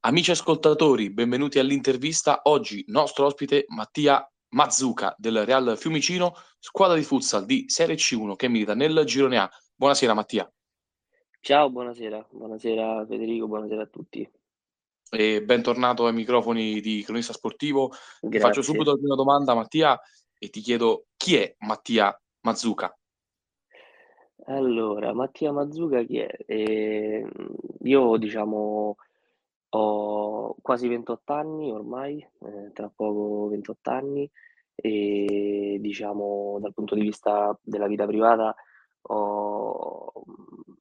[0.00, 2.42] Amici ascoltatori, benvenuti all'intervista.
[2.44, 8.46] Oggi nostro ospite Mattia Mazzuca del Real Fiumicino, squadra di futsal di Serie C1 che
[8.46, 9.50] milita nel Girone A.
[9.74, 10.48] Buonasera Mattia.
[11.40, 12.28] Ciao, buonasera.
[12.30, 14.30] Buonasera Federico, buonasera a tutti.
[15.10, 17.88] E bentornato ai microfoni di Cronista Sportivo.
[17.88, 18.28] Grazie.
[18.30, 19.98] Ti faccio subito la prima domanda Mattia
[20.38, 22.96] e ti chiedo chi è Mattia Mazzuca?
[24.46, 26.36] Allora, Mattia Mazzuca chi è?
[26.46, 27.28] Eh,
[27.80, 28.96] io diciamo
[29.70, 34.30] ho quasi 28 anni ormai, eh, tra poco 28 anni
[34.74, 38.54] e diciamo dal punto di vista della vita privata
[39.10, 40.12] ho,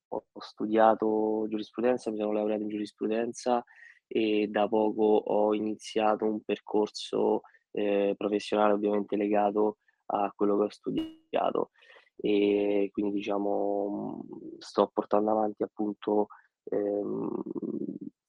[0.09, 3.64] ho studiato giurisprudenza, mi sono laureato in giurisprudenza
[4.08, 10.70] e da poco ho iniziato un percorso eh, professionale ovviamente legato a quello che ho
[10.70, 11.72] studiato.
[12.16, 14.23] E quindi diciamo
[14.59, 16.28] sto portando avanti appunto
[16.64, 17.30] ehm,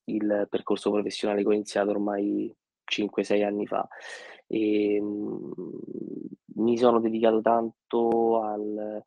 [0.08, 2.54] il percorso professionale che ho iniziato ormai
[2.84, 3.86] 5-6 anni fa.
[4.46, 5.52] E, ehm,
[6.56, 9.02] mi sono dedicato tanto al,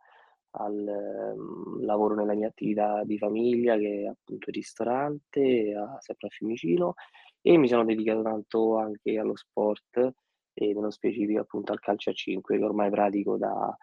[0.52, 6.28] al um, lavoro nella mia attività di famiglia, che è appunto il ristorante, a, sempre
[6.28, 6.94] a Fiumicino,
[7.42, 10.14] e mi sono dedicato tanto anche allo sport
[10.54, 13.76] e nello specifico appunto al calcio a 5 che ormai pratico da,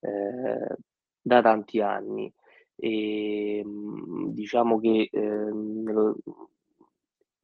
[0.00, 0.76] eh,
[1.20, 2.32] da tanti anni.
[2.76, 5.50] E, ehm, diciamo che eh,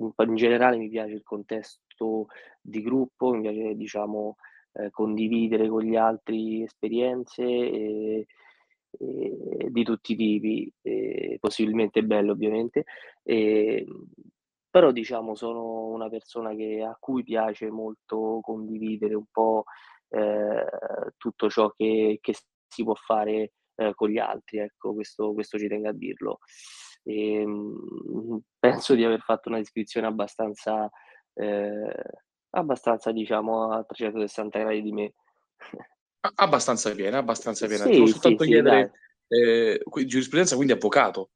[0.01, 2.27] in generale mi piace il contesto
[2.61, 4.37] di gruppo, mi piace diciamo
[4.73, 8.27] eh, condividere con gli altri esperienze e,
[8.91, 12.85] e di tutti i tipi, e possibilmente belle ovviamente,
[13.23, 13.87] e,
[14.71, 19.65] però diciamo sono una persona che, a cui piace molto condividere un po'
[20.09, 20.65] eh,
[21.17, 22.35] tutto ciò che, che,
[22.69, 26.39] si può fare eh, con gli altri, ecco questo, questo ci tengo a dirlo.
[27.03, 30.91] E, ehm, penso di aver fatto una descrizione abbastanza,
[31.35, 32.03] eh,
[32.51, 35.15] abbastanza diciamo a 360 gradi di me.
[36.37, 37.85] Abbastanza piena, abbastanza piena.
[37.85, 38.93] Sì, Ti volevo soltanto sì, chiedere,
[39.29, 41.31] eh, giurisprudenza quindi avvocato?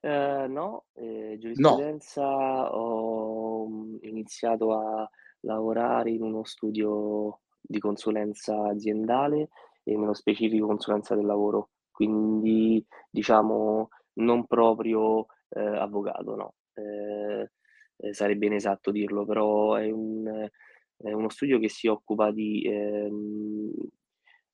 [0.00, 2.66] Eh, no, eh, giurisprudenza no.
[2.66, 5.10] ho mm, iniziato a
[5.40, 9.48] lavorare in uno studio di consulenza aziendale
[9.82, 13.88] e nello specifico consulenza del lavoro, quindi diciamo
[14.18, 16.54] non proprio eh, avvocato, no.
[16.74, 17.50] Eh,
[17.96, 20.48] eh, sarebbe inesatto dirlo, però è, un,
[20.96, 23.72] è, uno studio che si occupa di ehm,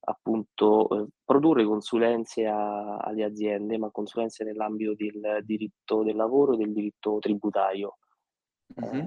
[0.07, 6.57] appunto eh, produrre consulenze a, alle aziende, ma consulenze nell'ambito del diritto del lavoro e
[6.59, 7.99] del diritto tributario.
[8.81, 9.07] Mm-hmm.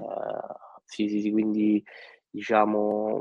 [0.84, 1.82] sì, sì, sì, quindi
[2.30, 3.20] diciamo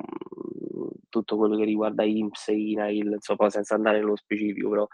[1.10, 4.88] tutto quello che riguarda IMSS, INAIL, insomma, senza andare nello specifico, però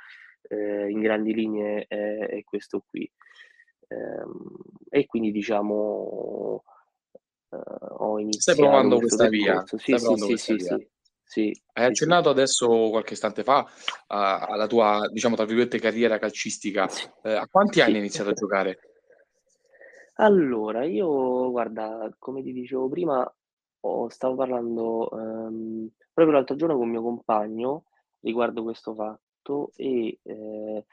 [0.50, 3.10] eh, in grandi linee è, è questo qui.
[3.88, 6.64] Eh, e quindi diciamo
[7.50, 7.58] eh,
[7.98, 8.60] ho iniziato...
[8.60, 9.64] Stai provando questa via.
[9.66, 10.88] Sì, Stai sì, sì, sì, via.
[11.24, 13.66] sì, Hai accennato adesso qualche istante fa
[14.08, 16.88] alla tua, diciamo, tra virgolette, carriera calcistica.
[17.22, 18.80] Eh, a quanti anni hai iniziato a giocare?
[20.18, 23.36] Allora, io, guarda, come ti dicevo prima,
[23.80, 27.86] oh, stavo parlando um, proprio l'altro giorno con mio compagno
[28.20, 30.86] riguardo questo fatto fatto e eh,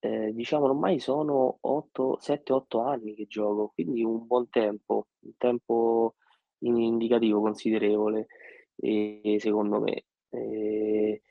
[0.00, 6.14] eh, diciamo ormai sono 8, 7-8 anni che gioco, quindi un buon tempo, un tempo
[6.58, 8.26] indicativo considerevole,
[8.76, 10.04] e, secondo me.
[10.30, 11.22] E,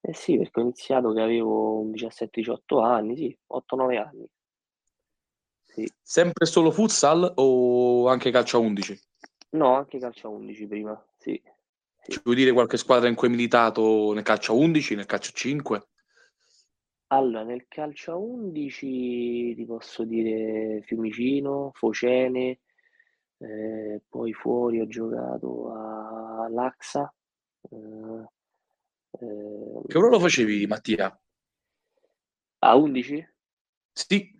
[0.00, 4.28] eh sì, perché ho iniziato che avevo 17-18 anni, sì, 8-9 anni.
[5.64, 5.92] Sì.
[6.00, 8.98] Sempre solo futsal o anche calcio a 11?
[9.50, 11.40] No, anche calcio a 11 prima, sì.
[12.08, 15.30] Ci vuoi dire qualche squadra in cui hai militato nel calcio a 11, nel calcio
[15.30, 15.88] a 5?
[17.08, 22.60] Allora, nel calcio a 11 ti posso dire Fiumicino, Focene,
[23.38, 27.12] eh, poi fuori ho giocato a Laxa.
[27.70, 28.28] Eh,
[29.20, 31.20] eh, che ruolo facevi, Mattia?
[32.58, 33.34] A 11?
[33.92, 34.34] Sì.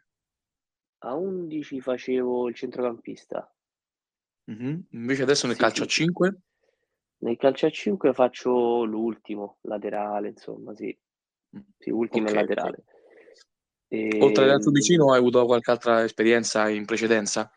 [0.98, 3.52] A 11 facevo il centrocampista.
[4.50, 4.80] Mm-hmm.
[4.90, 6.02] Invece adesso nel sì, calcio sì.
[6.02, 6.40] a 5?
[7.18, 10.96] Nel calcio a 5 faccio l'ultimo, laterale, insomma, sì.
[11.56, 12.84] Mm, sì, ultimo okay, e laterale.
[13.88, 14.18] E...
[14.20, 17.50] Oltre al Lazio vicino hai avuto qualche altra esperienza in precedenza?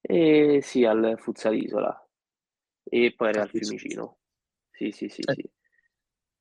[0.00, 1.98] E, sì, al Futsal Isola
[2.84, 4.18] e poi al Fiumicino.
[4.70, 5.34] Sì, sì, sì, eh.
[5.34, 5.50] sì.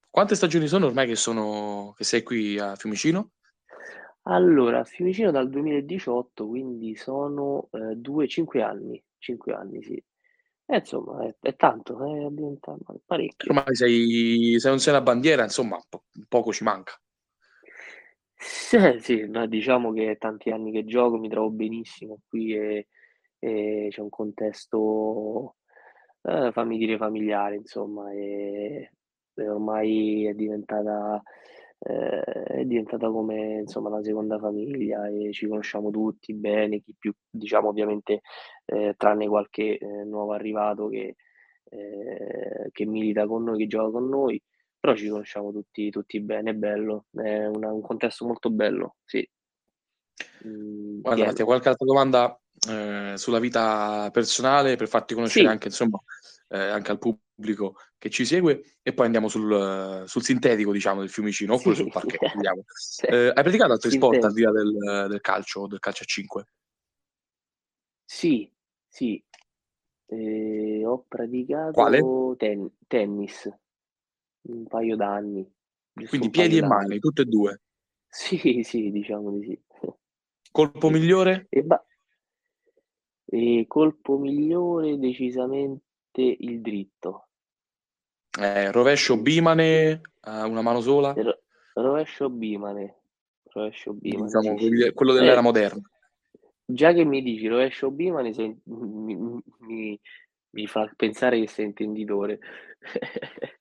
[0.10, 3.32] Quante stagioni sono ormai che, sono, che sei qui a Fiumicino?
[4.24, 9.04] Allora, a Fiumicino dal 2018, quindi sono eh, due, cinque anni.
[9.18, 10.04] Cinque anni, sì.
[10.66, 13.52] Eh, insomma, è, è tanto, è diventato parecchio.
[13.54, 16.98] Ormai sei, se non sei una bandiera, insomma, po- poco ci manca.
[18.36, 22.88] Sì, sì, no, diciamo che è tanti anni che gioco, mi trovo benissimo qui e
[23.44, 25.58] e c'è un contesto,
[26.22, 28.90] ehm, fammi dire familiare insomma, e
[29.36, 31.22] e ormai è diventata
[31.84, 32.22] ehm,
[32.62, 37.70] è diventata come insomma una seconda famiglia e ci conosciamo tutti bene, chi più diciamo
[37.70, 38.22] ovviamente,
[38.66, 41.16] ehm, tranne qualche, ehm, nuovo arrivato che
[41.70, 44.42] ehm, che milita con noi, che gioca con noi,
[44.80, 49.28] però ci conosciamo tutti tutti bene, è bello, è una un contesto molto bello, sì.
[50.42, 52.40] Mhmm, Guarda Mattia, qualche altra domanda,
[52.70, 55.52] ehm, sulla vita personale per farti conoscere Sì.
[55.52, 56.00] anche insomma,
[56.54, 61.10] ehm, anche al pubblico che ci segue e poi andiamo sul sul sintetico diciamo del
[61.10, 62.22] Fiumicino, Sì, oppure sul parquet,
[62.74, 66.06] sì, Ehm, hai praticato altri sport al di là del del calcio del calcio a
[66.08, 66.46] 5?
[68.10, 68.52] Sì,
[68.88, 69.24] sì.
[70.08, 71.06] Ehm, ho
[71.76, 72.04] Quale?
[72.04, 73.50] praticato ten tennis
[74.44, 75.50] un paio d'anni,
[75.92, 76.64] giusto Quindi un piedi e d'anni.
[76.64, 77.60] mani, tutte e 2.
[78.12, 79.60] Sì, sì, diciamo di sì.
[80.52, 80.92] Colpo Sì.
[80.92, 81.50] migliore?
[81.50, 81.84] E ba
[83.32, 85.84] Ehm, colpo migliore decisamente
[86.22, 87.28] il dritto.
[88.40, 91.14] Eh, rovescio bimane a una mano sola?
[91.14, 91.40] Ro
[91.74, 93.02] rovescio bimane,
[93.52, 95.82] rovescio bimane, diciamo sì, quello dell'era Eh, moderna.
[96.66, 99.16] già che mi dici rovescio bimane sei mi
[99.60, 100.00] mi
[100.52, 102.40] mi fa pensare che sei intenditore.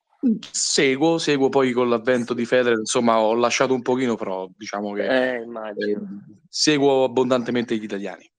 [0.52, 5.06] Seguo, seguo poi con l'avvento di Federer, insomma ho lasciato un pochino, però diciamo che,
[5.06, 5.74] Eh, ehm,
[6.48, 8.31] seguo abbondantemente gli italiani.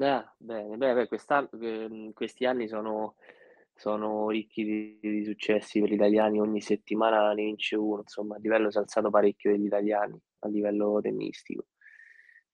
[0.00, 0.76] Ah, bene.
[0.76, 3.14] Beh, beh, quest'an ehm, questi anni sono
[3.76, 8.42] sono ricchi di di successi per gli italiani, ogni settimana ne vince uno, insomma, il
[8.42, 11.66] livello si è alzato parecchio degli italiani, a livello tennistico.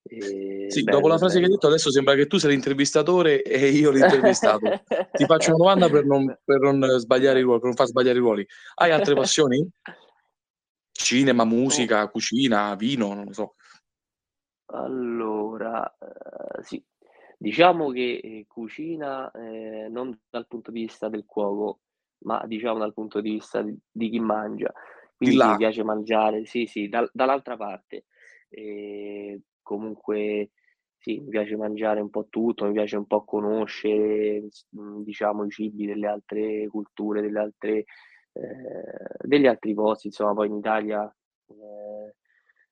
[0.04, 1.74] Ehm, Sì, dopo la bello, frase che hai detto bello.
[1.74, 4.76] adesso sembra che tu sei l'intervistatore e io l'intervistato.
[5.12, 8.18] Ti faccio una domanda per non per non sbagliare i ruoli, per non far sbagliare
[8.18, 8.46] i ruoli.
[8.76, 9.68] Hai altre passioni?
[10.92, 13.54] Cinema, Oh, musica, cucina, vino, non lo so.
[14.72, 16.82] allora, ehm, sì,
[17.42, 21.80] diciamo che, ehm, cucina, ehm, non dal punto di vista del cuoco,
[22.24, 24.72] ma diciamo dal punto di vista di di chi mangia.
[25.22, 28.04] Di Quindi mi là, piace mangiare sì, sì, dal dall'altra parte.
[28.50, 30.50] Ehm, comunque
[30.98, 35.50] sì, mi piace mangiare un po' tutto, mi piace un po' conoscere, mhmm, diciamo i
[35.50, 37.84] cibi delle altre culture, delle altre
[38.32, 41.02] ehm, degli altri posti, insomma poi in Italia,
[41.48, 42.12] ehm,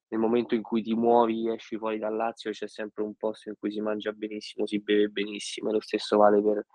[0.08, 3.56] nel momento in cui ti muovi, esci fuori dal Lazio, c'è sempre un posto in
[3.58, 6.66] cui si mangia benissimo, si beve benissimo e lo stesso vale per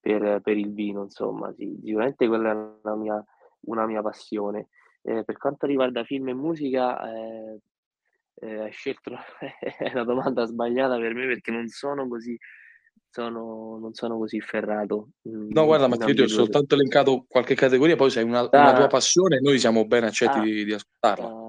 [0.00, 1.78] per per il vino insomma, sì.
[1.82, 3.24] Sicuramente quella è una mia
[3.62, 4.68] una mia passione.
[5.02, 7.58] Ehm, per quanto riguarda film e musica, ehm,
[8.36, 9.12] ehm, hai scelto
[9.78, 12.36] è una domanda sbagliata per me perché non sono così
[13.10, 15.10] sono non sono così ferrato,
[15.54, 18.48] no mhmm, guarda Mattia, io ti ho soltanto elencato qualche categoria, poi se hai una
[18.52, 21.28] una tua ah, passione noi siamo ben accetti ah, di di ascoltarla.
[21.28, 21.39] ah,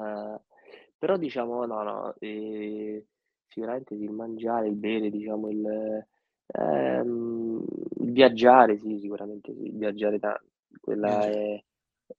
[1.01, 3.03] però diciamo no, no, ehm,
[3.48, 6.06] sicuramente il mangiare, il bere, diciamo il
[6.48, 7.63] ehm,
[8.01, 10.39] il viaggiare, sì, sicuramente sì, viaggiare ta
[10.80, 11.27] quella Viaggiare.
[11.27, 11.63] è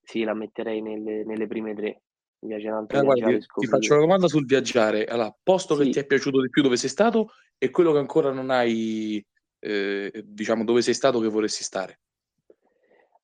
[0.02, 2.02] sì, la metterei nelle nelle prime 3.
[2.40, 3.94] Mi piace tanto Allora guarda viaggiare e ti ti faccio scoprire.
[3.94, 5.04] una domanda sul viaggiare.
[5.06, 7.98] Allora, posto che ti Sì, è piaciuto di più dove sei stato e quello che
[7.98, 9.24] ancora non hai,
[9.60, 11.98] ehm, diciamo dove sei stato che vorresti stare.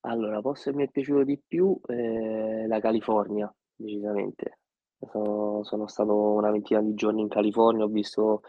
[0.02, 4.58] allora posto che mi è piaciuto di più, ehm, la California, decisamente.
[5.00, 8.42] Sono sono stato una ventina di giorni in California, ho visto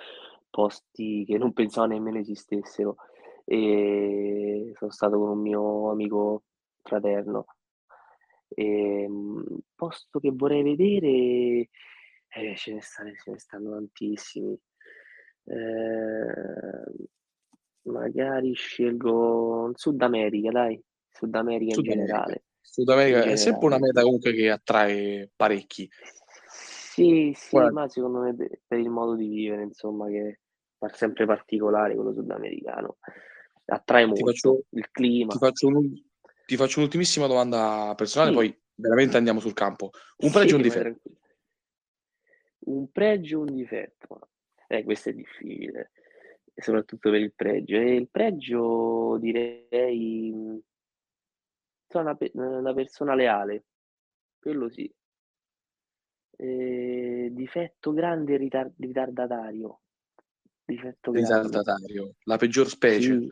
[0.49, 2.95] posti che non pensavo nemmeno esistessero,
[3.45, 6.43] e sono stato con un mio amico
[6.83, 7.45] fraterno.
[8.49, 9.43] Ehm,
[9.75, 11.69] posto che vorrei vedere,
[12.29, 14.59] eh, ce ne sta ce ne stanno tantissimi.
[15.45, 16.83] Ehm,
[17.83, 22.05] magari scelgo Sud America dai, Sud America in Sud America.
[22.05, 25.89] generale, Sud in America è sempre una meta comunque che attrae parecchi.
[26.99, 30.39] Sì, sì, Guarda, ma secondo me pe per il modo di vivere insomma che
[30.77, 32.97] fa sempre particolare quello sudamericano.
[33.65, 35.33] Attrae ti molto, faccio il ti clima.
[35.33, 35.93] faccio un
[36.45, 39.91] ti faccio un'ultimissima domanda personale, Sì, poi veramente andiamo sul campo.
[40.17, 40.89] Un pregio e un vai difetto.
[40.89, 41.17] tranquillo.
[42.61, 44.29] Un pregio e un difetto?
[44.67, 45.91] Eh, questo è difficile,
[46.55, 47.77] soprattutto per il pregio.
[47.77, 50.59] E il pregio direi, mhmm,
[51.87, 53.65] sono una pe una persona leale,
[54.39, 54.91] quello sì.
[56.41, 59.81] Ehm, difetto grande ritar ritardatario,
[60.63, 61.41] difetto grande.
[61.41, 63.19] Ritardatario, la peggior specie.
[63.19, 63.29] Sì,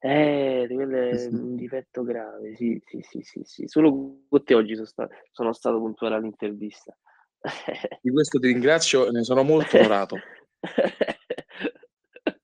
[0.00, 0.72] eh, è
[1.32, 3.66] un difetto grave, sì, sì, sì, sì, sì.
[3.66, 6.94] Solo con te oggi so sta sono stato puntuale all'intervista.
[8.02, 10.16] Di questo ti ringrazio ne sono molto onorato.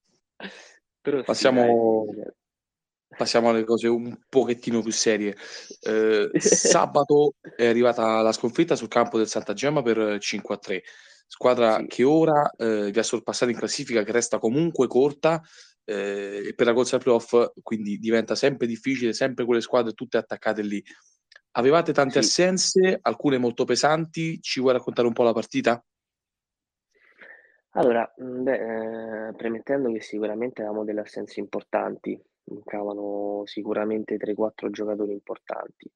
[1.02, 2.32] Però sì Passiamo cioè
[3.22, 5.36] passiamo alle cose un pochettino più serie.
[5.80, 10.82] Eh, sabato è arrivata la sconfitta sul campo del Santa Gemma per 5 a 3.
[11.28, 11.86] Squadra sì.
[11.86, 15.40] che ora eh, vi ha sorpassato in classifica, che resta comunque corta
[15.84, 20.62] eh, e per la corsa playoff quindi diventa sempre difficile, sempre quelle squadre tutte attaccate
[20.62, 20.82] lì.
[21.52, 22.42] Avevate tante sì.
[22.42, 24.40] assenze, alcune molto pesanti.
[24.40, 25.82] Ci vuoi raccontare un po' la partita?
[27.74, 35.90] Allora, beh, eh, premettendo che sicuramente avevamo delle assenze importanti, mancavano sicuramente 3-4 giocatori importanti.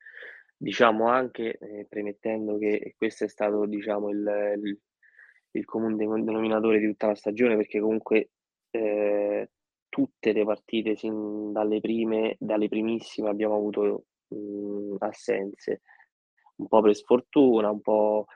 [0.56, 4.80] Diciamo anche, eh, premettendo che questo è stato diciamo, il, il,
[5.52, 8.30] il comune denominatore di tutta la stagione, perché comunque
[8.70, 9.50] eh,
[9.88, 15.82] tutte le partite sin dalle prime, dalle primissime abbiamo avuto mh, assenze,
[16.56, 18.26] un po' per sfortuna, un po'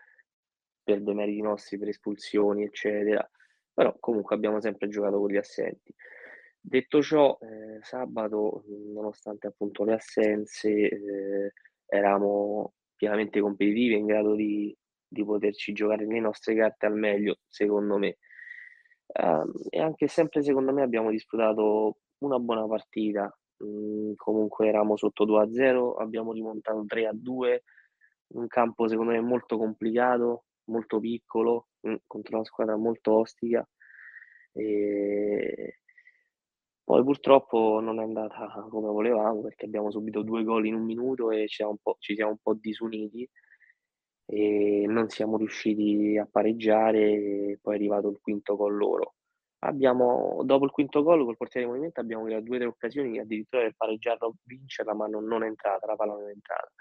[0.82, 3.28] per demeriti nostri, per espulsioni, eccetera.
[3.72, 5.94] Però comunque abbiamo sempre giocato con gli assenti.
[6.62, 11.52] Detto ciò, eh, sabato, nonostante appunto le assenze, eh,
[11.86, 14.76] eravamo pienamente competitivi, in grado di,
[15.08, 18.18] di, poterci giocare le nostre carte al meglio, secondo me.
[19.06, 23.34] Um, e anche sempre secondo me abbiamo disputato una buona partita.
[23.64, 27.62] Mm, comunque eravamo sotto 2-0, abbiamo rimontato 3-2,
[28.34, 33.66] un campo secondo me molto complicato, molto piccolo, mm, contro una squadra molto ostica.
[34.52, 35.80] E
[36.90, 38.36] poi purtroppo non è andata
[38.68, 41.96] come volevamo perché abbiamo subito due gol in un minuto e ci siamo un po',
[42.00, 43.28] ci siamo un po disuniti
[44.26, 49.14] e non siamo riusciti a pareggiare poi è arrivato il quinto gol loro.
[49.60, 53.20] Abbiamo, dopo il quinto gol col portiere di movimento abbiamo creato due o tre occasioni
[53.20, 56.72] addirittura per pareggiarla o vincerla ma non, non è entrata, la palla non è entrata.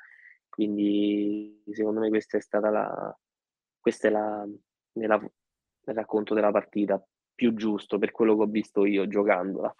[0.49, 3.15] Quindi secondo me questa è stata la,
[3.79, 4.43] questa è la,
[4.93, 6.99] nella, nel racconto della partita
[7.39, 9.73] più giusto per quello che ho visto io giocandola.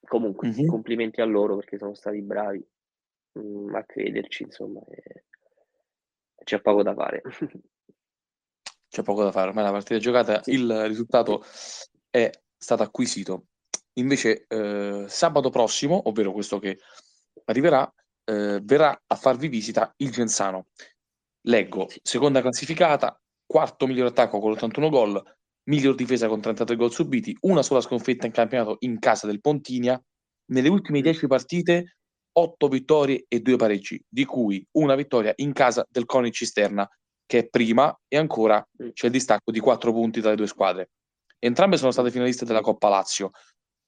[0.00, 0.68] Comunque, mm-hmm.
[0.68, 2.66] complimenti a loro perché sono stati bravi
[3.32, 5.24] mh, mm, a crederci, insomma, e...
[6.44, 7.20] c'è poco da fare.
[8.88, 10.52] c'è poco da fare, ormai la partita giocata, sì.
[10.52, 11.44] il risultato
[12.08, 13.48] è stato acquisito.
[13.98, 16.78] Invece, eh, sabato prossimo, ovvero questo che
[17.44, 17.92] arriverà,
[18.24, 20.68] eh, verrà a farvi visita il Genzano.
[21.42, 25.35] Leggo, seconda classificata, quarto miglior attacco con 81 gol,
[25.66, 30.00] miglior difesa con 33 gol subiti, una sola sconfitta in campionato in casa del Pontinia.
[30.46, 31.28] Nelle ultime 10 mm.
[31.28, 31.96] partite,
[32.32, 36.88] 8 vittorie e 2 pareggi, di cui una vittoria in casa del Coni Cisterna,
[37.24, 40.90] che è prima, e ancora c'è il distacco di 4 punti tra le due squadre.
[41.38, 43.30] Entrambe sono state finaliste della Coppa Lazio,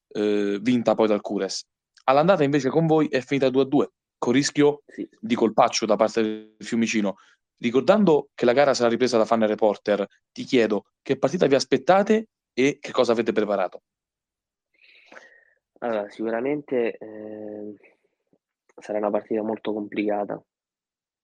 [0.09, 1.65] eh, vinta poi dal Cures.
[2.05, 3.87] All'andata invece con voi è finita 2-2,
[4.19, 4.83] con rischio
[5.21, 7.17] di colpaccio da parte del Fiumicino,
[7.61, 12.29] Ricordando che la gara sarà ripresa da fan reporter, ti chiedo che partita vi aspettate
[12.53, 13.83] e che cosa avete preparato?
[15.81, 17.75] Allora, sicuramente eh,
[18.77, 20.43] sarà una partita molto complicata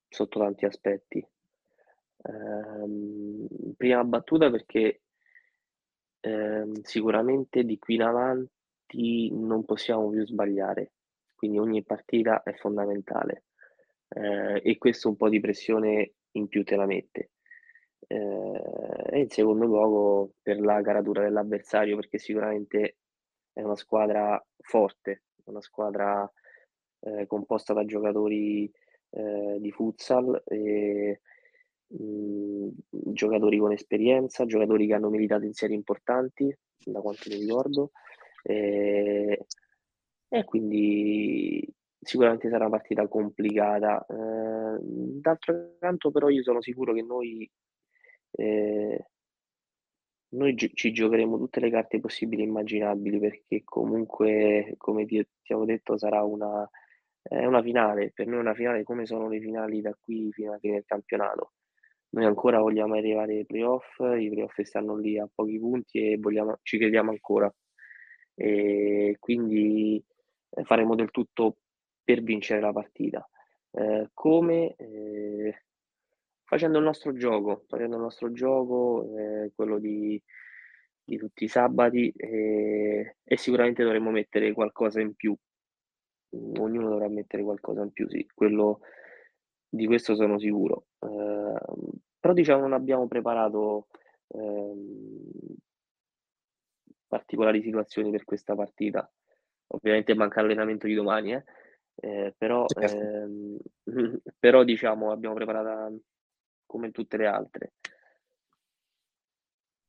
[0.08, 1.18] sotto tanti aspetti.
[1.18, 5.02] Eh, prima battuta perché
[6.20, 10.92] eh, sicuramente di qui in avanti non possiamo più sbagliare,
[11.34, 13.44] quindi ogni partita è fondamentale
[14.08, 17.30] eh, e questo un po' di pressione in più te la mette.
[18.06, 18.62] Eh,
[19.10, 22.98] e in secondo luogo per la caratura dell'avversario, perché sicuramente
[23.52, 26.30] è una squadra forte, una squadra
[27.00, 28.70] eh, composta da giocatori
[29.10, 31.20] eh, di futsal, e,
[31.86, 37.36] mh, mm, giocatori con esperienza, giocatori che hanno militato in serie importanti, da quanto mi
[37.36, 37.90] ricordo.
[38.42, 39.46] E,
[40.28, 41.66] e quindi
[42.04, 44.04] sicuramente sarà una partita complicata.
[44.08, 47.50] Eh, d'altro canto, però, io sono sicuro che noi,
[48.32, 49.06] eh,
[50.30, 55.64] noi gi- ci giocheremo tutte le carte possibili e immaginabili perché comunque, come ti, avevo
[55.64, 56.68] detto, sarà una,
[57.22, 58.12] è una finale.
[58.12, 61.52] Per noi una finale come sono le finali da qui fino alla fine del campionato.
[62.10, 66.58] Noi ancora vogliamo arrivare ai playoff, i playoff stanno lì a pochi punti e vogliamo,
[66.62, 67.52] ci crediamo ancora.
[68.36, 70.02] E quindi
[70.50, 71.58] eh, faremo del tutto
[72.04, 73.28] per vincere la partita.
[73.70, 75.62] Eh, come eh,
[76.44, 80.22] facendo il nostro gioco, facendo il nostro gioco, eh, quello di,
[81.02, 85.36] di, tutti i sabati e sicuramente dovremmo mettere qualcosa in più.
[86.58, 88.80] Ognuno dovrà mettere qualcosa in più, sì, quello,
[89.68, 90.86] di questo sono sicuro.
[91.00, 93.88] Ehm, però diciamo non abbiamo preparato
[94.28, 95.56] ehm,
[97.06, 99.10] particolari situazioni per questa partita.
[99.68, 101.44] Ovviamente manca l'allenamento di domani, eh?
[101.96, 102.96] Eh, però, certo.
[102.96, 103.58] ehm,
[104.38, 105.90] però diciamo abbiamo preparata
[106.66, 107.72] come tutte le altre.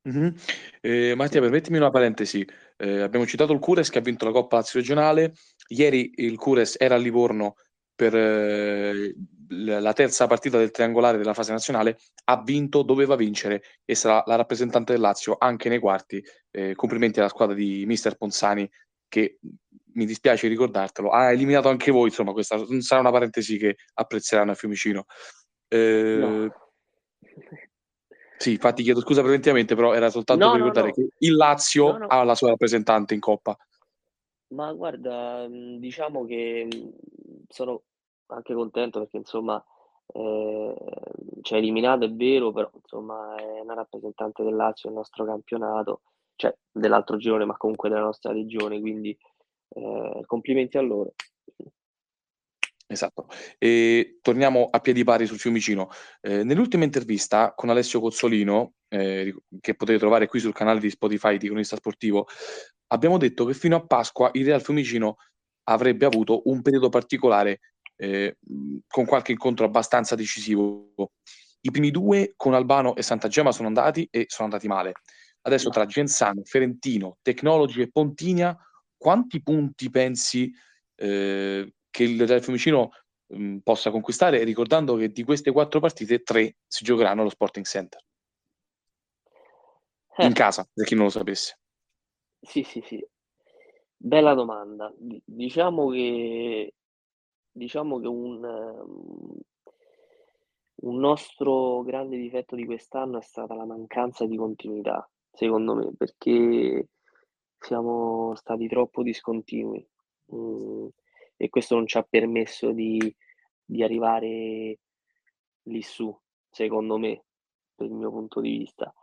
[0.07, 0.33] Mh-mh.
[0.81, 2.45] Ehm, Mattia, permettimi una parentesi.
[2.77, 5.33] Ehm, abbiamo citato il Cures che ha vinto la Coppa Lazio regionale.
[5.69, 7.55] Ieri il Cures era a Livorno
[7.95, 9.15] per l
[9.47, 14.35] la terza partita del triangolare della fase nazionale, ha vinto, doveva vincere e sarà la
[14.35, 16.23] rappresentante del Lazio anche nei quarti.
[16.51, 18.69] Ehm, complimenti alla squadra di mister Ponzani
[19.07, 19.39] che,
[19.95, 24.55] mi dispiace ricordartelo, ha eliminato anche voi, insomma questa sarà una parentesi che apprezzeranno a
[24.55, 25.05] Fiumicino.
[25.69, 26.63] Ehm No.
[28.37, 30.93] Sì, infatti chiedo scusa preventivamente, però era soltanto No, per ricordare no.
[30.93, 33.57] che il Lazio ha la sua rappresentante in coppa.
[34.49, 36.67] Ma guarda, diciamo che,
[37.47, 37.83] sono
[38.27, 39.63] anche contento perché insomma,
[40.11, 46.01] ci ha eliminato è vero, però insomma è una rappresentante del Lazio nel nostro campionato,
[46.35, 49.17] cioè dell'altro girone, ma comunque della nostra regione, quindi,
[49.69, 51.13] ehm, complimenti a loro.
[52.87, 53.27] Esatto.
[53.57, 55.89] E torniamo a piedi pari sul Fiumicino.
[56.21, 61.37] Ehm, nell'ultima intervista con Alessio Cozzolino, ehm, che potete trovare qui sul canale di Spotify
[61.37, 62.27] di Cronista Sportivo,
[62.87, 65.15] abbiamo detto che fino a Pasqua il Real Fiumicino
[65.63, 67.59] avrebbe avuto un periodo particolare,
[67.95, 68.31] ehm,
[68.87, 70.93] con qualche incontro abbastanza decisivo.
[71.61, 74.93] I primi 2 con Albano e Santa Gema sono andati e sono andati male.
[75.41, 78.55] Adesso tra Genzano, Ferentino, Tecnologi e Pontinia,
[79.05, 80.51] quanti punti pensi,
[80.95, 82.89] ehm, che il Real Fiumicino,
[83.27, 88.01] mhmm, possa conquistare, ricordando che di queste 4 partite 3 si giocheranno allo Sporting Center?
[90.21, 90.33] In Eh.
[90.33, 91.57] casa, per chi non lo sapesse.
[92.43, 93.05] Sì, sì, sì.
[93.97, 94.93] Bella domanda.
[94.97, 96.73] Di diciamo che
[97.51, 99.37] diciamo che un mhmm,
[100.83, 106.87] un nostro grande difetto di quest'anno è stata la mancanza di continuità, secondo me, perché
[107.65, 109.85] siamo stati troppo discontinui,
[110.27, 110.87] mhmm,
[111.37, 113.13] e questo non ci ha permesso di
[113.67, 114.77] di arrivare
[115.63, 116.15] lì su,
[116.49, 117.23] secondo me,
[117.75, 118.93] per il mio punto di vista.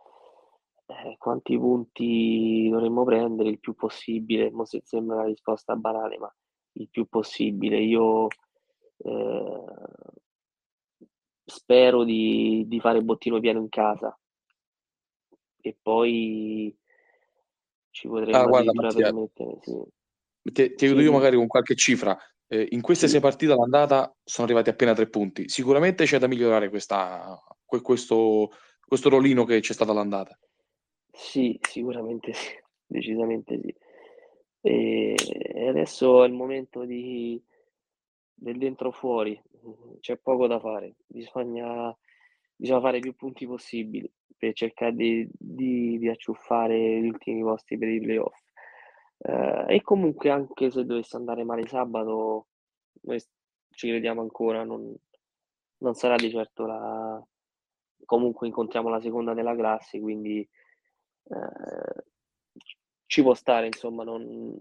[0.86, 3.48] Eh, quanti punti dovremmo prendere?
[3.48, 4.50] Il più possibile.
[4.52, 6.32] Mo se sembra una risposta banale, ma
[6.74, 7.80] il più possibile.
[7.80, 8.28] Io,
[8.98, 9.64] ehm,
[11.44, 14.16] spero di di fare bottino pieno in casa.
[15.60, 16.74] E poi
[17.92, 19.80] ci Ah, potremmo guarda Mattia permettere sì.
[20.46, 21.12] Ti ti Sì, aiuto io dimmi.
[21.12, 22.16] magari con qualche cifra.
[22.48, 23.20] Ehm, in queste 6 Sì.
[23.20, 25.48] partite all'andata sono arrivati appena 3 punti.
[25.48, 28.50] Sicuramente c'è da migliorare questa que questo
[28.84, 30.36] questo ruolino che c'è stato all'andata.
[31.14, 32.48] Sì, sicuramente sì,
[32.86, 33.74] decisamente sì.
[34.64, 37.42] E adesso è il momento di
[38.34, 39.40] del dentro fuori,
[40.00, 40.96] c'è poco da fare.
[41.06, 41.96] Bisogna
[42.56, 44.10] bisogna fare più punti possibili
[44.42, 48.36] per cercare di di di acciuffare gli ultimi posti per i playoff.
[49.18, 52.48] Ehm, e comunque anche se dovesse andare male sabato,
[53.02, 53.20] noi
[53.70, 54.92] ci crediamo ancora, non
[55.78, 57.24] non sarà di certo la
[58.04, 60.48] comunque incontriamo la seconda della classe, quindi,
[62.58, 62.76] c
[63.06, 64.56] ci può stare insomma non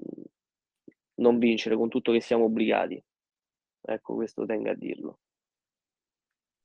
[1.16, 3.04] non vincere, con tutto che siamo obbligati.
[3.82, 5.18] Ecco, questo tengo a dirlo.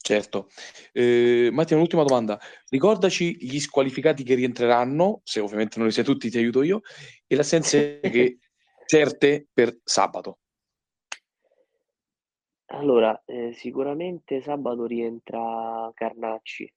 [0.07, 0.51] Certo.
[0.93, 2.39] Ehm, Mattia un'ultima domanda:
[2.69, 6.83] ricordaci gli squalificati che rientreranno, se ovviamente non li sai tutti ti aiuto io,
[7.27, 8.39] e le assenze che
[8.87, 10.39] certe per sabato.
[12.67, 16.73] Allora, ehm, sicuramente sabato rientra Carnacci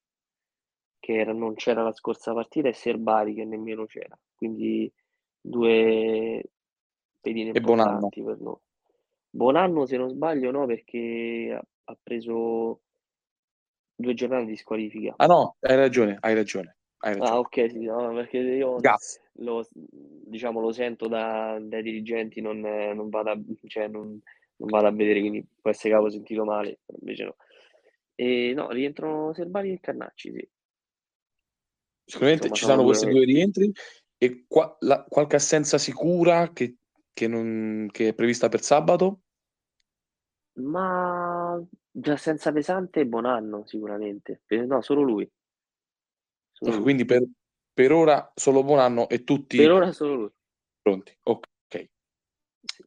[1.00, 4.18] che era non c'era la scorsa partita, e Serbari che nemmeno c'era.
[4.34, 4.92] Quindi
[5.40, 6.44] 2
[7.22, 7.92] pedine E Bonanno.
[7.92, 8.62] importanti per no
[9.30, 12.82] Bonanno se non sbaglio no, perché ha ha preso
[14.00, 15.20] 2 giornate di squalifica.
[15.22, 17.40] Ah no, hai ragione, hai ragione, hai Ah ragione.
[17.40, 18.88] okay, sì, no, perché io
[19.42, 24.18] lo diciamo lo sento da dai dirigenti, non non vado a cioè non
[24.58, 27.36] non vado a vedere, quindi può essere che avevo sentito male, invece no.
[28.16, 30.50] Ehm, no, rientrano Serbari e Carnacci, sì.
[32.08, 33.72] Sicuramente Insomma ci sono saranno 2 questi 2 rientri
[34.18, 36.78] e qua la qualche assenza sicura che
[37.14, 39.22] che non che è prevista per sabato?
[40.58, 41.60] Ma
[41.92, 44.42] di assenza pesante Bonanno sicuramente.
[44.46, 45.30] Pe no, solo lui.
[46.52, 46.84] Solo Okay, lui.
[46.84, 47.24] quindi per
[47.74, 50.30] per ora solo Bonanno e tutti Per ora solo lui.
[50.82, 51.90] pronti, okay.
[52.66, 52.84] Sì.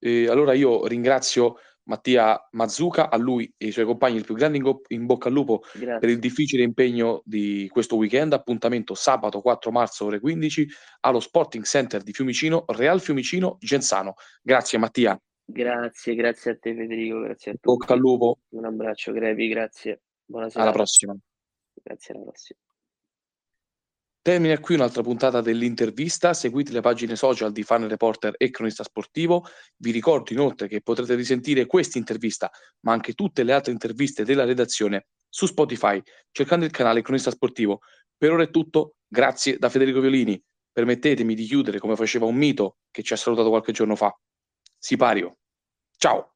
[0.00, 4.56] Ehm, allora io ringrazio Mattia Mazzuca, a lui e ai suoi compagni il più grande
[4.56, 6.18] in go in bocca al lupo per il Grazie.
[6.18, 8.32] difficile impegno di questo weekend.
[8.32, 10.66] Appuntamento sabato 4 marzo ore 15
[11.00, 14.14] allo Sporting Center di Fiumicino, Real Fiumicino Genzano.
[14.42, 15.16] Grazie Mattia.
[15.44, 18.10] Grazie, grazie a te Federico, grazie a In bocca al tutti.
[18.10, 18.38] lupo.
[18.50, 20.02] Un abbraccio crepi, grazie.
[20.24, 21.14] Buona Alla prossima.
[21.74, 22.56] Grazie, alla prossi
[24.24, 26.32] Termina qui un'altra puntata dell'intervista.
[26.32, 29.44] Seguite le pagine social di Fan Reporter e Cronista Sportivo.
[29.76, 32.50] Vi ricordo inoltre che potrete risentire quest'intervista,
[32.86, 37.80] ma anche tutte le altre interviste della redazione su Spotify, cercando il canale Cronista Sportivo.
[38.16, 38.94] Per ora è tutto.
[39.06, 40.42] Grazie da Federico Violini.
[40.72, 44.10] Permettetemi di chiudere come faceva un mito che ci ha salutato qualche giorno fa.
[44.84, 45.38] Sipario.
[45.98, 46.33] Ciao.